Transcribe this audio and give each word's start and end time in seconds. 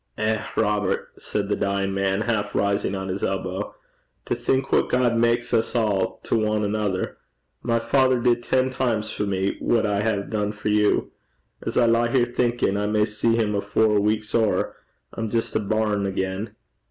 'Eh, 0.17 0.43
Robert!' 0.57 1.11
said 1.19 1.47
the 1.47 1.55
dying 1.55 1.93
man, 1.93 2.21
half 2.21 2.55
rising 2.55 2.95
on 2.95 3.07
his 3.07 3.23
elbow, 3.23 3.75
'to 4.25 4.33
think 4.33 4.71
what 4.71 4.89
God 4.89 5.15
maks 5.15 5.53
us 5.53 5.75
a' 5.75 6.07
to 6.23 6.43
ane 6.47 6.63
anither! 6.63 7.17
My 7.61 7.77
father 7.77 8.19
did 8.19 8.41
ten 8.41 8.71
times 8.71 9.11
for 9.11 9.27
me 9.27 9.57
what 9.59 9.85
I 9.85 10.01
hae 10.01 10.23
dune 10.23 10.53
for 10.53 10.69
you. 10.69 11.11
As 11.61 11.77
I 11.77 11.85
lie 11.85 12.07
here 12.09 12.25
thinkin' 12.25 12.77
I 12.77 12.87
may 12.87 13.05
see 13.05 13.35
him 13.35 13.53
afore 13.53 13.97
a 13.97 14.01
week's 14.01 14.33
ower, 14.33 14.75
I'm 15.13 15.29
jist 15.29 15.55
a 15.55 15.59
bairn 15.59 16.07
again.' 16.07 16.55